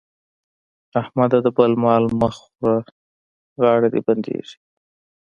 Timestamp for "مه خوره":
2.19-2.77